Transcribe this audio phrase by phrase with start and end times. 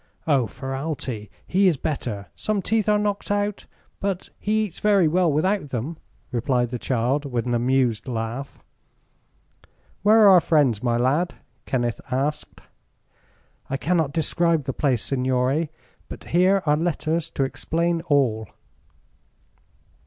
[0.25, 1.29] "Oh, Ferralti?
[1.45, 2.25] He is better.
[2.35, 3.67] Some teeth are knocked out,
[3.99, 5.99] but he eats very well without them,"
[6.31, 8.63] replied the child, with an amused laugh.
[10.01, 11.35] "Where are our friends, my lad?"
[11.67, 12.61] Kenneth asked.
[13.69, 15.69] "I cannot describe the place, signore;
[16.09, 18.47] but here are letters to explain all."